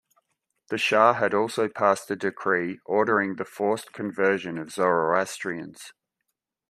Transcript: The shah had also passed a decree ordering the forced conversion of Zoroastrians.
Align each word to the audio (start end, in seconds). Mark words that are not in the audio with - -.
The 0.71 0.79
shah 0.79 1.13
had 1.13 1.31
also 1.35 1.69
passed 1.69 2.09
a 2.09 2.15
decree 2.15 2.79
ordering 2.87 3.35
the 3.35 3.45
forced 3.45 3.93
conversion 3.93 4.57
of 4.57 4.71
Zoroastrians. 4.71 5.93